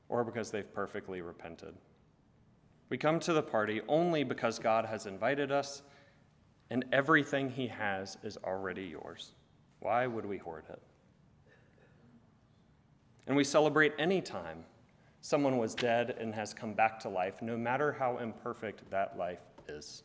or 0.09 0.25
because 0.25 0.51
they've 0.51 0.73
perfectly 0.73 1.21
repented. 1.21 1.75
We 2.89 2.99
come 2.99 3.21
to 3.21 3.33
the 3.33 3.43
party 3.43 3.83
only 3.89 4.25
because 4.25 4.59
God 4.59 4.85
has 4.87 5.07
invited 5.07 5.53
us, 5.53 5.83
and 6.71 6.85
everything 6.93 7.51
he 7.51 7.67
has 7.69 8.17
is 8.23 8.39
already 8.45 8.85
yours. 8.85 9.35
Why 9.81 10.07
would 10.07 10.25
we 10.25 10.39
hoard 10.39 10.65
it? 10.71 10.81
And 13.27 13.37
we 13.37 13.45
celebrate 13.45 13.93
any 13.99 14.21
time 14.21 14.65
someone 15.21 15.57
was 15.57 15.75
dead 15.75 16.17
and 16.21 16.35
has 16.35 16.53
come 16.53 16.75
back 16.75 17.01
to 17.01 17.09
life, 17.09 17.41
no 17.41 17.57
matter 17.57 17.93
how 17.93 18.19
imperfect 18.19 18.89
that 18.91 19.17
life 19.17 19.41
is. 19.69 20.03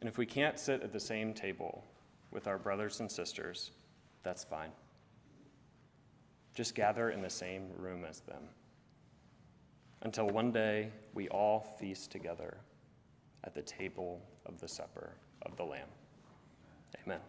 And 0.00 0.08
if 0.08 0.16
we 0.18 0.26
can't 0.26 0.58
sit 0.58 0.82
at 0.82 0.92
the 0.92 1.00
same 1.00 1.34
table 1.34 1.84
with 2.30 2.46
our 2.46 2.58
brothers 2.58 3.00
and 3.00 3.10
sisters, 3.10 3.72
that's 4.22 4.44
fine. 4.44 4.70
just 6.54 6.74
gather 6.74 7.10
in 7.10 7.22
the 7.22 7.30
same 7.30 7.68
room 7.76 8.04
as 8.04 8.20
them. 8.20 8.42
Until 10.02 10.28
one 10.28 10.50
day 10.50 10.90
we 11.14 11.28
all 11.28 11.60
feast 11.78 12.10
together 12.10 12.58
at 13.44 13.54
the 13.54 13.62
table 13.62 14.20
of 14.46 14.60
the 14.60 14.68
supper 14.68 15.12
of 15.42 15.56
the 15.56 15.64
Lamb. 15.64 15.88
Amen. 17.04 17.20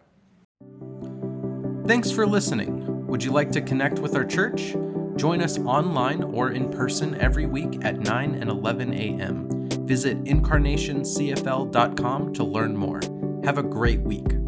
Thanks 1.86 2.10
for 2.10 2.26
listening. 2.26 3.06
Would 3.06 3.22
you 3.22 3.30
like 3.30 3.50
to 3.52 3.60
connect 3.60 3.98
with 3.98 4.16
our 4.16 4.24
church? 4.24 4.74
Join 5.16 5.40
us 5.42 5.58
online 5.58 6.22
or 6.22 6.50
in 6.50 6.70
person 6.70 7.14
every 7.20 7.46
week 7.46 7.84
at 7.84 8.00
9 8.00 8.34
and 8.34 8.50
11 8.50 8.94
a.m. 8.94 9.61
Visit 9.84 10.24
incarnationcfl.com 10.24 12.32
to 12.34 12.44
learn 12.44 12.76
more. 12.76 13.00
Have 13.44 13.58
a 13.58 13.62
great 13.62 14.00
week. 14.00 14.41